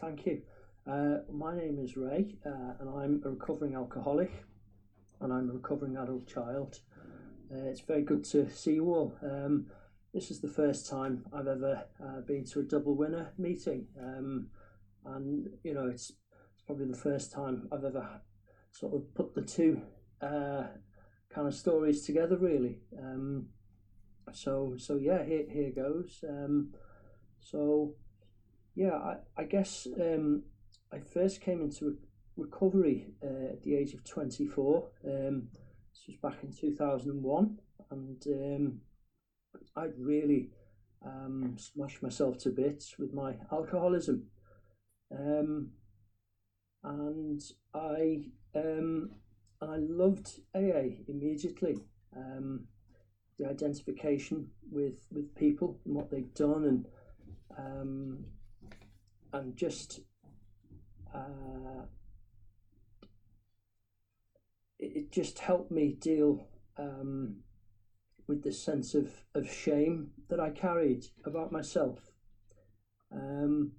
[0.00, 0.42] thank you.
[0.86, 4.30] Uh, my name is Ray, uh, and I'm a recovering alcoholic,
[5.20, 6.78] and I'm a recovering adult child.
[7.52, 9.16] Uh, it's very good to see you all.
[9.22, 9.66] Um,
[10.14, 14.48] this is the first time I've ever uh, been to a double winner meeting, um,
[15.04, 16.10] and you know it's,
[16.52, 18.20] it's probably the first time I've ever
[18.70, 19.82] sort of put the two
[20.22, 20.64] uh,
[21.34, 22.78] kind of stories together, really.
[22.98, 23.46] Um,
[24.32, 26.24] so so yeah, here here goes.
[26.28, 26.72] Um,
[27.40, 27.94] so
[28.78, 30.44] yeah, I, I guess um,
[30.92, 31.98] I first came into
[32.36, 34.88] recovery uh, at the age of 24.
[35.04, 35.48] Um,
[35.90, 37.58] this was back in 2001,
[37.90, 38.80] and um,
[39.76, 40.50] I'd really
[41.04, 44.28] um, smashed myself to bits with my alcoholism.
[45.10, 45.70] Um,
[46.84, 47.42] and
[47.74, 49.10] I um,
[49.60, 51.82] I loved AA immediately.
[52.16, 52.66] Um,
[53.40, 56.86] the identification with with people and what they've done, and
[57.58, 58.24] um,
[59.32, 60.00] and just
[61.14, 61.84] uh,
[64.78, 67.36] it, just helped me deal um,
[68.26, 72.12] with the sense of, of shame that I carried about myself.
[73.12, 73.72] Um,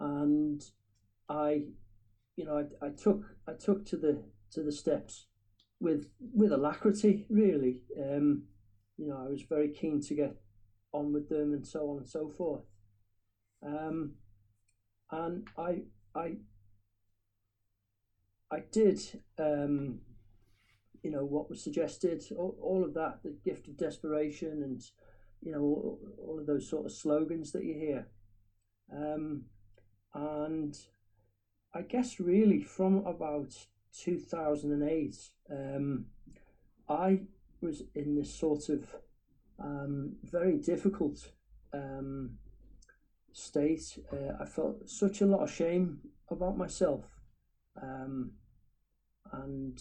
[0.00, 0.64] and
[1.28, 1.64] I,
[2.36, 5.26] you know, I, I took I took to the to the steps
[5.78, 7.82] with with alacrity, really.
[7.98, 8.44] Um,
[8.96, 10.36] you know, I was very keen to get
[10.92, 12.64] on with them and so on and so forth.
[13.64, 14.12] Um,
[15.12, 15.82] and I
[16.14, 16.36] I
[18.50, 19.00] I did
[19.38, 20.00] um,
[21.02, 24.82] you know what was suggested, all, all, of that, the gift of desperation, and
[25.40, 28.06] you know all, all of those sort of slogans that you hear.
[28.92, 29.44] Um,
[30.14, 30.76] and
[31.74, 33.54] I guess really from about
[33.98, 35.16] 2008,
[35.50, 36.06] um,
[36.88, 37.22] I
[37.60, 38.94] was in this sort of
[39.58, 41.30] um, very difficult
[41.72, 42.38] um,
[43.32, 43.98] state.
[44.12, 47.04] Uh, I felt such a lot of shame about myself,
[47.80, 48.32] um,
[49.32, 49.78] and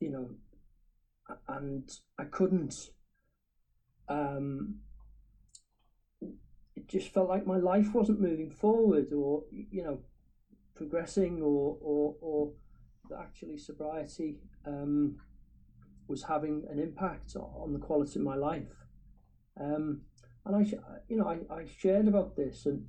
[0.00, 0.30] you know,
[1.48, 2.74] and I couldn't.
[4.08, 4.76] Um,
[6.20, 10.00] it just felt like my life wasn't moving forward, or you know,
[10.74, 12.52] progressing, or or or
[13.10, 15.16] that actually sobriety um,
[16.06, 18.86] was having an impact on the quality of my life.
[19.60, 20.02] Um,
[20.48, 20.60] and I,
[21.08, 22.84] you know, I, I shared about this, and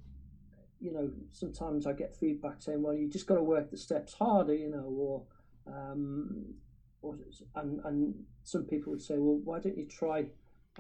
[0.80, 4.14] you know, sometimes I get feedback saying, "Well, you just got to work the steps
[4.14, 5.24] harder," you know, or
[5.68, 6.56] um,
[7.02, 7.16] or,
[7.56, 10.26] and and some people would say, well, why don't you try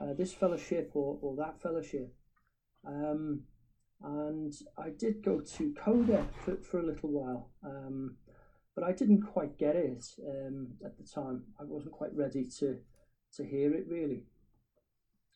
[0.01, 2.13] uh, this fellowship or, or that fellowship?
[2.85, 3.41] Um,
[4.01, 8.15] and I did go to CODA for, for a little while, um,
[8.75, 11.43] but I didn't quite get it um, at the time.
[11.59, 12.77] I wasn't quite ready to
[13.35, 14.23] to hear it really.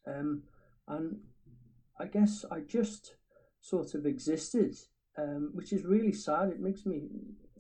[0.08, 0.44] Um,
[0.88, 1.20] and
[2.00, 3.16] I guess I just
[3.60, 4.76] sort of existed,
[5.18, 6.50] um, which is really sad.
[6.50, 7.04] It makes me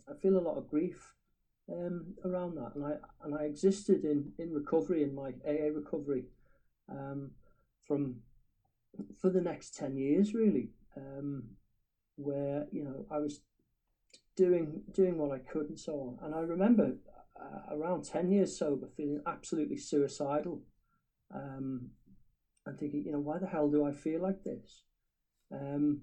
[0.10, 1.14] I feel a lot of grief
[1.72, 6.26] um, around that, and I and I existed in in recovery in my AA recovery
[6.90, 7.32] um,
[7.88, 8.18] from
[9.20, 11.44] for the next ten years really, um,
[12.16, 13.42] where you know I was
[14.36, 16.96] doing doing what I could and so on, and I remember
[17.40, 20.62] uh, around ten years sober, feeling absolutely suicidal,
[21.34, 21.92] um,
[22.66, 24.84] and thinking, you know, why the hell do I feel like this?
[25.52, 26.02] Um,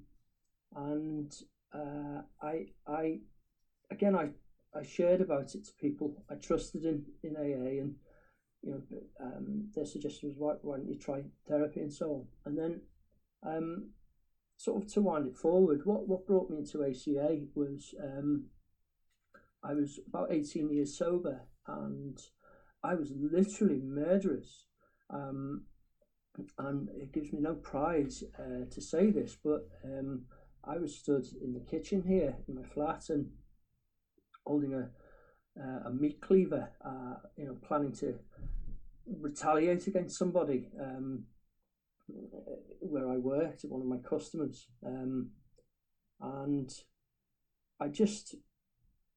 [0.74, 1.32] and
[1.74, 3.18] uh, I I
[3.90, 4.30] again I
[4.74, 7.96] I shared about it to people I trusted in in AA, and
[8.62, 8.82] you know,
[9.20, 12.26] um, their suggestion was why, why don't you try therapy and so on.
[12.44, 12.80] And then,
[13.42, 13.90] um,
[14.56, 18.46] sort of to wind it forward, what what brought me into ACA was um,
[19.64, 22.18] I was about eighteen years sober, and
[22.82, 24.66] I was literally murderous.
[25.08, 25.64] Um,
[26.58, 30.22] and it gives me no pride uh, to say this, but um,
[30.64, 33.30] I was stood in the kitchen here in my flat, and
[34.44, 34.90] holding a
[35.60, 38.18] uh, a meat cleaver, uh, you know, planning to
[39.06, 41.24] retaliate against somebody um,
[42.80, 45.30] where I worked, one of my customers, um,
[46.20, 46.70] and
[47.80, 48.36] I just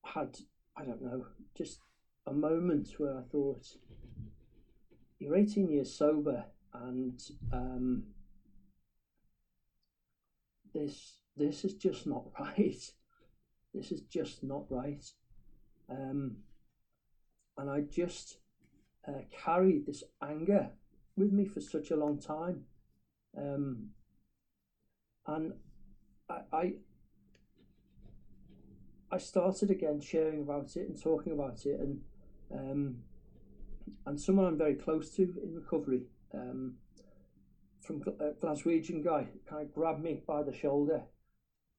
[0.06, 0.38] had
[0.75, 1.25] I don't know
[1.56, 1.80] just
[2.25, 3.66] a moment where I thought
[5.19, 7.22] you're 18 years sober and
[7.52, 8.04] um,
[10.74, 12.94] this this is just not right
[13.74, 15.04] this is just not right.
[15.90, 16.38] Um,
[17.58, 18.38] and I just
[19.08, 20.70] uh, carried this anger
[21.16, 22.64] with me for such a long time.
[23.38, 23.90] Um,
[25.26, 25.54] and
[26.30, 26.74] I, I,
[29.12, 32.02] I started again sharing about it and talking about it, and
[32.54, 32.96] um,
[34.06, 36.75] and someone I'm very close to in recovery, um,
[37.81, 41.03] from a Glaswegian guy, kind of grabbed me by the shoulder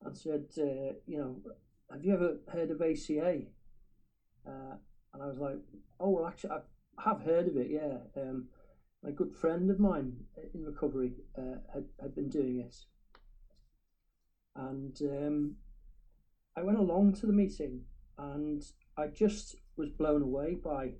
[0.05, 1.37] and said, uh, you know,
[1.91, 3.43] have you ever heard of ACA?
[4.47, 4.77] Uh,
[5.13, 5.57] and I was like,
[6.01, 6.61] oh, well, actually, I
[7.03, 7.99] have heard of it, yeah.
[8.21, 8.49] Um,
[9.07, 10.17] a good friend of mine
[10.55, 12.77] in recovery uh, had, had been doing it.
[14.57, 15.57] And um,
[16.57, 17.83] I went along to the meeting
[18.17, 18.63] and
[18.97, 20.93] I just was blown away by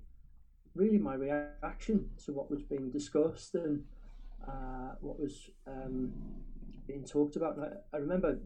[0.75, 3.83] really my reaction to what was being discussed and
[4.47, 6.11] uh, what was um,
[6.87, 7.57] being talked about.
[7.59, 8.39] I, I, remember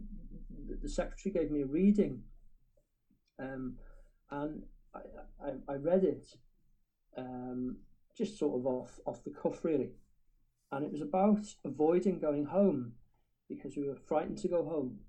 [0.82, 2.22] the secretary gave me a reading
[3.40, 3.76] um,
[4.32, 5.00] and I,
[5.44, 6.26] I, I, read it
[7.18, 7.78] um,
[8.18, 9.92] just sort of off, off the cuff, really.
[10.72, 12.94] And it was about avoiding going home
[13.48, 15.00] because we were frightened to go home.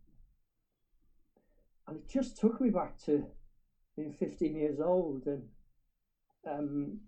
[1.87, 3.27] And it just took me back to
[3.97, 5.43] being 15 years old and
[6.49, 6.99] um,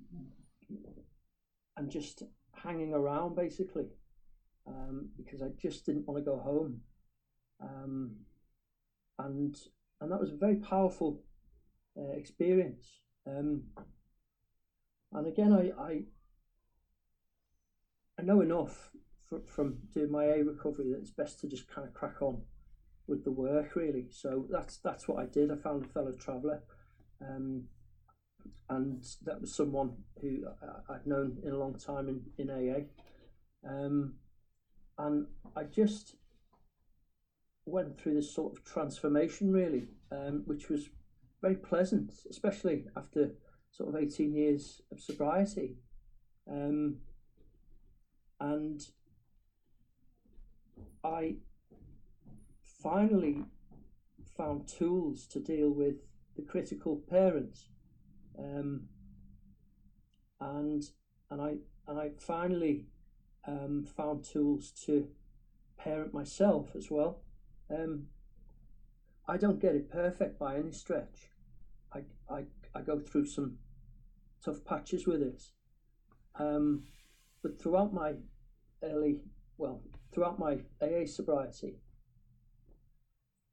[1.76, 2.22] and just
[2.54, 3.86] hanging around basically
[4.66, 6.80] um, because I just didn't want to go home.
[7.60, 8.16] Um,
[9.18, 9.56] and
[10.00, 11.22] and that was a very powerful
[11.96, 13.00] uh, experience.
[13.26, 13.62] Um,
[15.12, 16.02] and again, I, I
[18.18, 18.90] I know enough
[19.28, 22.42] from, from doing my A recovery that it's best to just kind of crack on
[23.06, 24.06] with the work really.
[24.10, 25.50] So that's that's what I did.
[25.50, 26.62] I found a fellow traveller,
[27.20, 27.64] um,
[28.68, 30.44] and that was someone who
[30.88, 34.14] I'd known in a long time in in AA, um,
[34.98, 36.16] and I just
[37.64, 40.88] went through this sort of transformation really, um, which was
[41.40, 43.32] very pleasant, especially after
[43.70, 45.76] sort of 18 years of sobriety.
[46.50, 46.98] Um,
[48.40, 48.80] and
[51.04, 51.36] I
[52.82, 53.44] finally
[54.36, 55.96] found tools to deal with
[56.36, 57.68] the critical parents.
[58.38, 58.88] Um,
[60.40, 60.82] and
[61.30, 61.56] and I
[61.88, 62.86] and I finally
[63.46, 65.08] um, found tools to
[65.76, 67.20] parent myself as well.
[67.70, 68.06] Um,
[69.26, 71.30] I don't get it perfect by any stretch.
[71.92, 72.44] I, I,
[72.74, 73.58] I go through some
[74.44, 75.42] tough patches with it.
[76.38, 76.82] Um,
[77.42, 78.14] but throughout my
[78.82, 79.20] early,
[79.58, 79.82] well,
[80.12, 81.76] throughout my AA sobriety,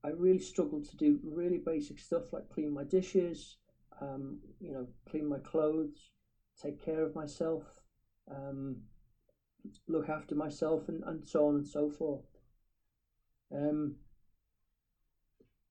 [0.04, 3.58] I really struggled to do really basic stuff like clean my dishes,
[4.02, 6.12] um, you know, clean my clothes,
[6.62, 7.64] take care of myself,
[8.30, 8.78] um,
[9.88, 12.26] look after myself, and, and so on and so forth.
[13.54, 13.96] Um,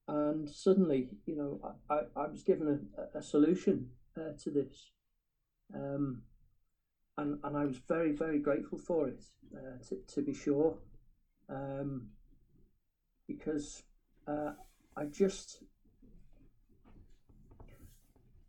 [0.07, 4.91] and suddenly, you know, I, I, I was given a, a solution uh, to this.
[5.75, 6.23] Um,
[7.19, 9.23] and, and I was very, very grateful for it,
[9.55, 10.79] uh, to, to be sure.
[11.49, 12.09] Um,
[13.27, 13.83] because
[14.27, 14.53] uh,
[14.97, 15.63] I just,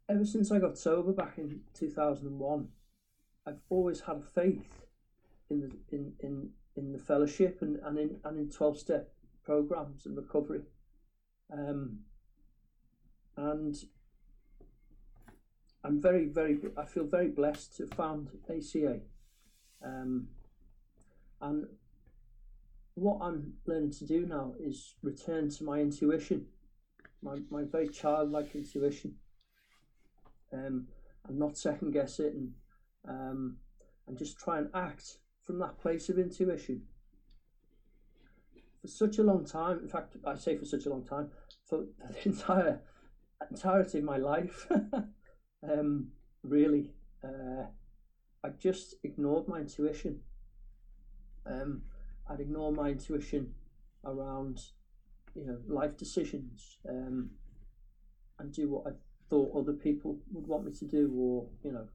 [0.10, 2.68] ever since I got sober back in 2001,
[3.46, 4.86] I've always had faith
[5.50, 9.14] in the, in, in, in the fellowship and, and in, and in 12 step
[9.44, 10.62] programs and recovery.
[11.52, 12.00] Um,
[13.38, 13.76] and
[15.84, 19.00] I'm very, very, I feel very blessed to have found ACA.
[19.84, 20.28] Um,
[21.42, 21.68] and
[22.96, 26.48] what I'm learning to do now is return to my intuition,
[27.22, 29.16] my, my very childlike intuition,
[30.54, 30.88] um,
[31.28, 32.54] and not second guess it and,
[33.07, 33.57] um,
[34.07, 36.84] and just try and act from that place of intuition
[38.81, 39.80] for such a long time.
[39.80, 41.30] In fact, I say for such a long time,
[41.66, 42.81] for the entire
[43.50, 44.68] entirety of my life,
[45.69, 46.07] um,
[46.44, 46.92] really,
[47.24, 47.66] uh,
[48.44, 50.21] I just ignored my intuition.
[51.45, 51.83] Um,
[52.30, 53.54] I'd ignore my intuition
[54.06, 54.62] around,
[55.35, 57.31] you know, life decisions, um,
[58.38, 58.92] and do what I
[59.30, 61.88] thought other people would want me to do, or you know,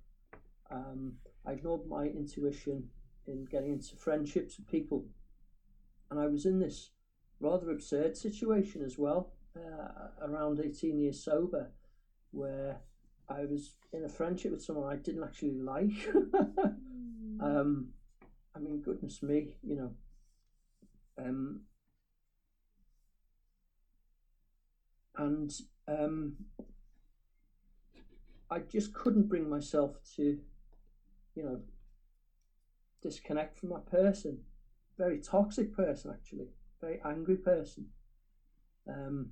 [0.70, 1.14] um,
[1.46, 2.88] I ignored my intuition
[3.26, 5.06] in getting into friendships with people
[6.10, 6.90] and I was in this
[7.40, 11.70] rather absurd situation as well, uh, around 18 years sober,
[12.30, 12.78] where
[13.28, 15.90] I was in a friendship with someone I didn't actually like.
[17.34, 17.40] Hmm.
[17.40, 17.88] um,
[18.54, 19.90] I mean, goodness me, you know.
[21.18, 21.62] Um,
[25.16, 25.50] and
[25.88, 26.36] um,
[28.54, 30.38] I just couldn't bring myself to,
[31.34, 31.60] you know,
[33.02, 34.38] disconnect from that person
[34.96, 36.48] very toxic person, actually,
[36.80, 37.86] very angry person.
[38.88, 39.30] Um,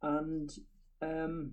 [0.00, 0.50] and
[1.00, 1.52] um,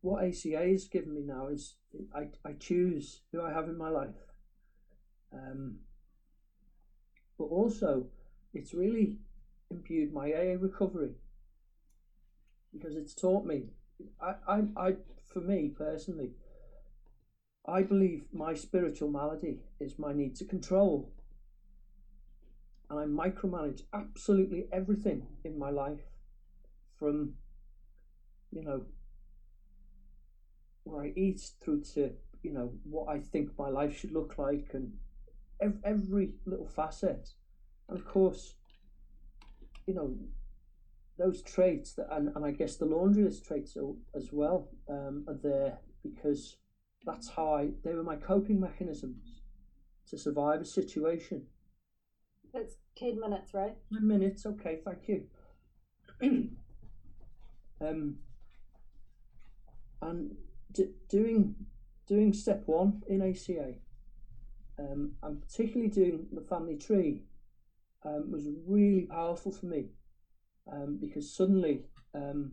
[0.00, 1.76] what ACA has given me now is
[2.14, 4.14] I, I choose who I have in my life.
[5.32, 5.76] Um,
[7.38, 8.06] but also,
[8.54, 9.16] it's really
[9.70, 11.12] imbued my AA recovery
[12.72, 13.64] because it's taught me.
[14.20, 14.96] I, I, I
[15.32, 16.32] for me personally,
[17.66, 21.10] I believe my spiritual malady is my need to control.
[22.90, 26.04] and I micromanage absolutely everything in my life
[26.98, 27.34] from,
[28.52, 28.82] you know,
[30.84, 32.12] where I eat through to,
[32.42, 34.92] you know, what I think my life should look like and
[35.60, 37.30] every, every little facet.
[37.88, 38.54] And of course,
[39.86, 40.14] you know,
[41.18, 43.76] those traits that, and, and I guess the laundry list traits
[44.14, 46.56] as well um, are there because
[47.04, 49.40] that's how I, they were my coping mechanisms
[50.10, 51.46] to survive a situation.
[52.52, 53.76] That's 10 minutes, right?
[53.92, 55.24] 10 Minutes, okay, thank you.
[57.80, 58.16] um,
[60.02, 60.36] and
[60.72, 61.54] d- doing
[62.06, 63.74] doing step one in ACA,
[64.78, 67.24] um, and particularly doing the family tree,
[68.04, 69.86] um, was really powerful for me,
[70.70, 71.82] um, because suddenly
[72.14, 72.52] um,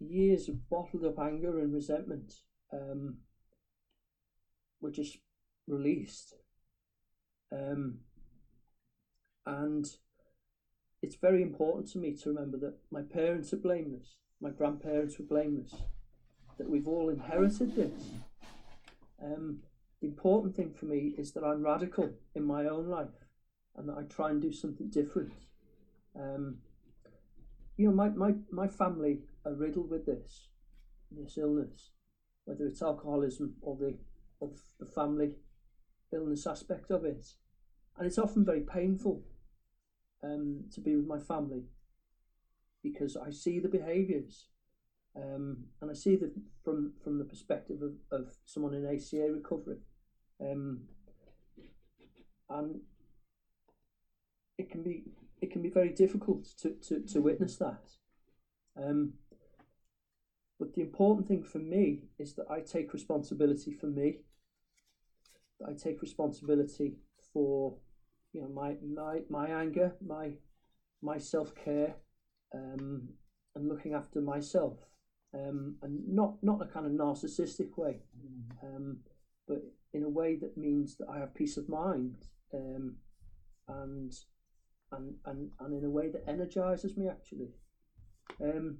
[0.00, 2.34] years of bottled up anger and resentment
[2.72, 3.18] um,
[4.80, 5.18] were just
[5.66, 6.34] released.
[7.52, 7.98] Um,
[9.46, 9.86] and
[11.02, 15.24] it's very important to me to remember that my parents are blameless, my grandparents were
[15.24, 15.74] blameless,
[16.58, 17.92] that we've all inherited this.
[19.22, 19.60] Um,
[20.00, 23.08] the important thing for me is that I'm radical in my own life
[23.76, 25.32] and that I try and do something different.
[26.18, 26.58] Um,
[27.76, 30.48] you know, my, my, my family are riddled with this,
[31.10, 31.90] this illness,
[32.44, 33.96] whether it's alcoholism or the
[34.40, 35.32] of the family
[36.12, 37.26] illness aspect of it.
[37.96, 39.22] And it's often very painful
[40.22, 41.64] um, to be with my family
[42.82, 44.46] because I see the behaviours
[45.16, 46.32] um, and I see that
[46.64, 49.78] from from the perspective of, of someone in ACA recovery,
[50.40, 50.82] um,
[52.50, 52.80] and
[54.58, 55.04] it can be
[55.40, 57.90] it can be very difficult to, to, to witness that.
[58.76, 59.14] Um,
[60.58, 64.18] but the important thing for me is that I take responsibility for me.
[65.66, 66.96] I take responsibility
[67.32, 67.76] for
[68.32, 70.32] you know my my my anger, my
[71.00, 71.94] my self care,
[72.54, 73.08] um,
[73.54, 74.78] and looking after myself,
[75.34, 78.00] um, and not not a kind of narcissistic way,
[78.62, 78.98] um,
[79.46, 82.96] but in a way that means that I have peace of mind, um,
[83.68, 84.12] and
[84.92, 87.50] and and and in a way that energizes me actually.
[88.42, 88.78] Um,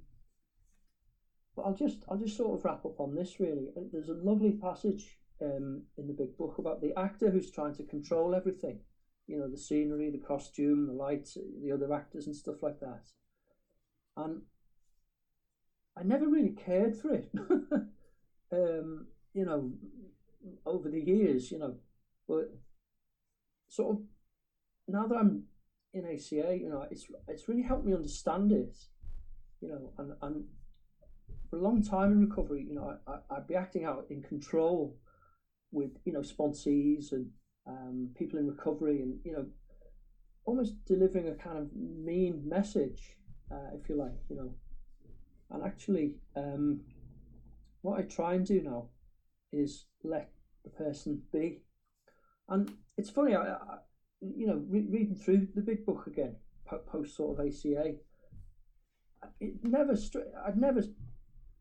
[1.55, 3.67] but I'll just I'll just sort of wrap up on this really.
[3.91, 7.83] There's a lovely passage um, in the big book about the actor who's trying to
[7.83, 8.79] control everything
[9.29, 13.03] you know, the scenery, the costume, the lights, the other actors and stuff like that.
[14.17, 14.41] And
[15.95, 17.29] I never really cared for it.
[18.51, 19.71] um, you know,
[20.65, 21.75] over the years, you know,
[22.27, 22.51] but
[23.67, 24.01] sort of
[24.87, 25.43] now that I'm
[25.93, 28.77] in ACA, you know, it's it's really helped me understand it.
[29.61, 30.45] You know, and and
[31.49, 34.95] for a long time in recovery, you know, I, I'd be acting out in control
[35.71, 37.27] with, you know, sponsees and
[37.67, 39.45] um, people in recovery, and you know,
[40.45, 43.17] almost delivering a kind of mean message,
[43.51, 44.53] uh, if you like, you know.
[45.51, 46.81] And actually, um,
[47.81, 48.89] what I try and do now
[49.51, 50.29] is let
[50.63, 51.63] the person be.
[52.47, 53.77] And it's funny, I, I
[54.21, 56.35] you know, re- reading through the big book again,
[56.87, 57.95] post sort of ACA,
[59.39, 59.95] it never,
[60.45, 60.83] I'd never,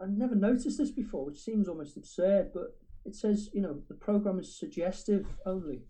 [0.01, 3.95] I'd never noticed this before, which seems almost absurd, but it says, you know, the
[3.95, 5.83] program is suggestive only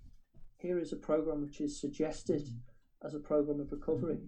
[0.59, 2.43] here is a program which is suggested
[3.05, 4.19] as a program of recovery.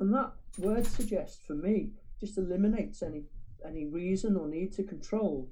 [0.00, 1.90] And that word suggest for me
[2.20, 3.24] just eliminates any
[3.66, 5.50] any reason or need to control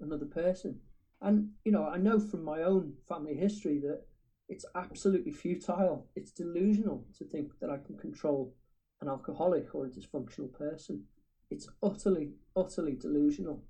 [0.00, 0.80] another person.
[1.22, 4.02] And you know, I know from my own family history that
[4.48, 6.06] it's absolutely futile.
[6.14, 8.54] It's delusional to think that I can control
[9.00, 11.04] an alcoholic or a dysfunctional person.
[11.50, 13.62] It's utterly, utterly delusional.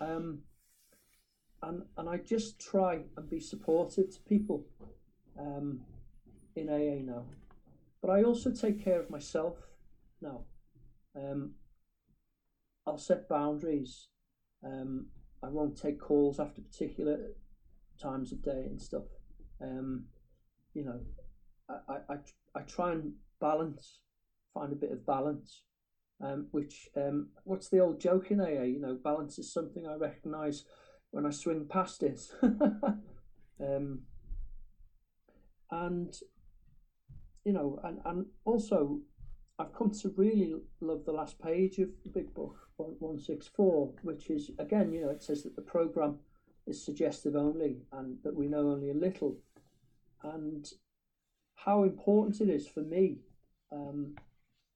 [0.00, 0.40] Um,
[1.62, 4.64] and and I just try and be supportive to people
[5.38, 5.80] um,
[6.54, 7.24] in AA now.
[8.00, 9.56] But I also take care of myself
[10.20, 10.44] now.
[11.16, 11.52] Um,
[12.86, 14.08] I'll set boundaries.
[14.64, 15.06] Um,
[15.42, 17.32] I won't take calls after particular
[18.00, 19.04] times of day and stuff.
[19.60, 20.04] Um,
[20.74, 21.00] you know,
[21.68, 22.16] I, I,
[22.54, 24.00] I, try and balance,
[24.54, 25.62] find a bit of balance.
[26.20, 28.62] Um, which um, what's the old joke in AA?
[28.62, 30.64] You know, balance is something I recognise
[31.10, 32.20] when I swing past it.
[32.42, 34.00] um,
[35.70, 36.14] and
[37.44, 39.00] you know, and, and also
[39.58, 44.50] I've come to really love the last page of the big book, 164, which is
[44.58, 46.18] again, you know, it says that the program
[46.66, 49.36] is suggestive only and that we know only a little.
[50.22, 50.66] And
[51.54, 53.18] how important it is for me
[53.72, 54.16] um,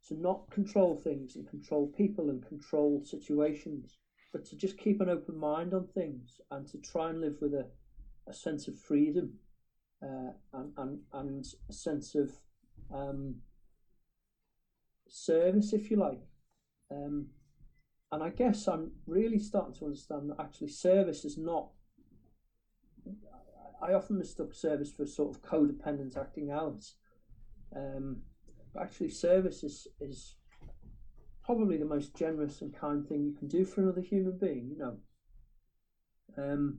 [0.08, 3.98] to not control things and control people and control situations,
[4.32, 7.54] but to just keep an open mind on things and to try and live with
[7.54, 7.66] a,
[8.28, 9.34] a sense of freedom
[10.02, 12.32] uh, and, and and a sense of
[12.92, 13.36] um,
[15.08, 16.20] service, if you like.
[16.90, 17.28] Um,
[18.10, 21.68] and I guess I'm really starting to understand that actually service is not.
[23.82, 26.84] I often mistook service for sort of codependent acting out.
[27.74, 28.18] Um,
[28.72, 30.36] but actually, service is, is
[31.44, 34.78] probably the most generous and kind thing you can do for another human being, you
[34.78, 34.96] know.
[36.36, 36.78] Um,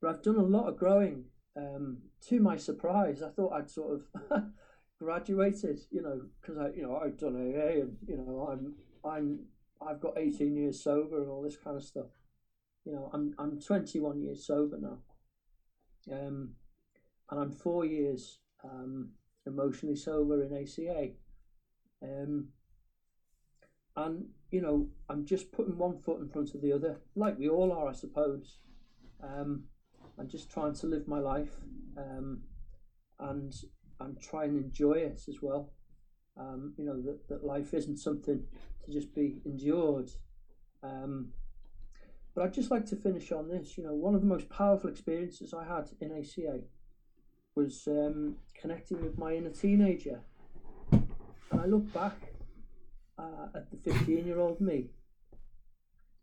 [0.00, 1.24] but I've done a lot of growing.
[1.56, 4.42] Um, to my surprise, I thought I'd sort of
[5.00, 9.38] graduated, you know, because I, you know, I've done AA and you know, I'm, I'm,
[9.80, 12.10] I've got 18 years sober and all this kind of stuff.
[12.84, 14.98] You know, I'm, I'm 21 years sober now,
[16.10, 16.50] um,
[17.30, 19.10] and I'm four years um,
[19.46, 21.10] emotionally sober in ACA.
[22.02, 22.48] Um,
[23.96, 27.48] and you know, I'm just putting one foot in front of the other, like we
[27.48, 28.60] all are, I suppose.
[29.22, 29.64] Um,
[30.18, 31.56] I'm just trying to live my life,
[31.96, 32.42] um,
[33.18, 33.52] and
[34.00, 35.72] and try and enjoy it as well.
[36.36, 38.42] Um, you know that, that life isn't something
[38.84, 40.10] to just be endured.
[40.82, 41.30] Um,
[42.34, 43.78] but I'd just like to finish on this.
[43.78, 46.60] You know, one of the most powerful experiences I had in ACA
[47.54, 50.20] was um, connecting with my inner teenager,
[50.90, 52.16] and I look back
[53.18, 54.90] uh, at the 15 year old me,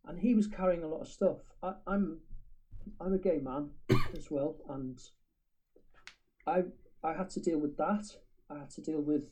[0.06, 1.38] and he was carrying a lot of stuff.
[1.64, 2.20] I, I'm
[3.00, 3.70] I'm a gay man
[4.18, 5.00] as well, and
[6.46, 6.64] I
[7.04, 8.04] I had to deal with that.
[8.50, 9.24] I had to deal with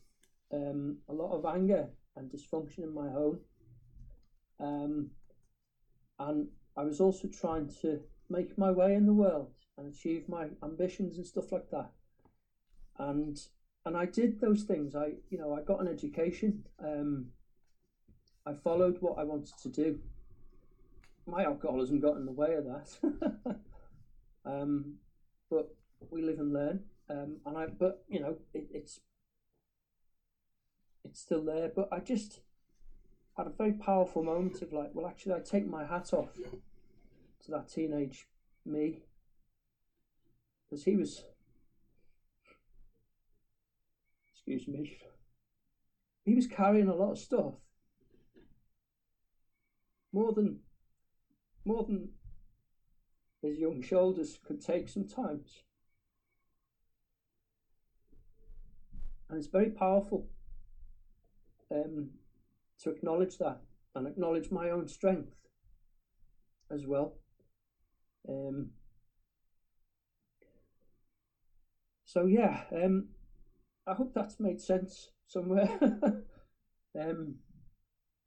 [0.54, 3.40] um, a lot of anger and dysfunction in my home.
[4.62, 5.12] Um,
[6.18, 6.48] and
[6.80, 11.18] I was also trying to make my way in the world and achieve my ambitions
[11.18, 11.92] and stuff like that.
[12.98, 13.38] And
[13.86, 14.96] and I did those things.
[14.96, 16.64] I you know I got an education.
[16.82, 17.32] Um,
[18.46, 20.00] I followed what I wanted to do.
[21.28, 23.60] My alcoholism got in the way of that.
[24.46, 24.96] um,
[25.50, 25.76] but
[26.10, 26.80] we live and learn.
[27.10, 29.02] Um, and I, but you know, it, it's
[31.04, 31.72] it's still there.
[31.76, 32.40] But I just
[33.36, 36.30] had a very powerful moment of like, well, actually, I take my hat off
[37.46, 38.28] to that teenage
[38.66, 39.02] me
[40.70, 41.24] because he was,
[44.34, 44.98] excuse me,
[46.26, 47.54] he was carrying a lot of stuff
[50.12, 50.60] more than
[51.66, 52.10] more than
[53.42, 55.64] his young shoulders could take sometimes.
[59.30, 60.28] And it's very powerful
[61.72, 62.10] um,
[62.82, 63.62] to acknowledge that
[63.96, 65.36] and acknowledge my own strength
[66.72, 67.14] as well.
[68.28, 68.72] Um,
[72.06, 73.06] so yeah, um,
[73.88, 75.70] I hope that's made sense somewhere
[77.00, 77.36] um,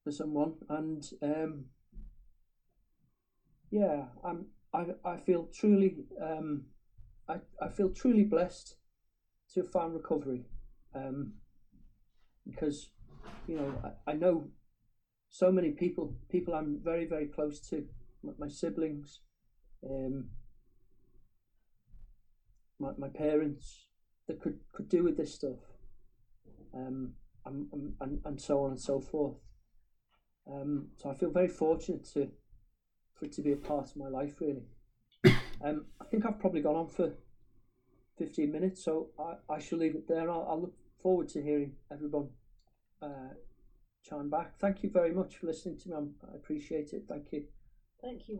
[0.05, 1.67] for someone, and um,
[3.71, 6.67] yeah, I'm I I feel truly um,
[7.29, 8.77] I I feel truly blessed
[9.55, 10.45] to have found recovery
[10.95, 11.35] um,
[12.47, 12.89] because
[13.47, 14.49] you know I, I know
[15.31, 17.87] so many people people I'm very very close to
[18.23, 19.21] my, my siblings
[19.89, 20.29] um,
[22.79, 23.87] my, my parents
[24.29, 25.59] that could could do with this stuff
[26.75, 27.13] um,
[27.45, 27.67] and,
[28.01, 29.37] and, and so on and so forth
[30.51, 32.31] um, so I feel very fortunate to
[33.15, 34.65] for it to be a part of my life really
[35.65, 37.13] um, I think I've probably gone on for
[38.19, 41.73] 15 minutes so I, I shall leave it there I'll, I'll look forward to hearing
[41.91, 42.29] everyone
[43.03, 43.35] uh,
[44.09, 44.59] chime back.
[44.59, 45.97] Thank you very much for listening to me.
[46.31, 47.05] I appreciate it.
[47.09, 47.45] Thank you.
[48.01, 48.39] Thank you,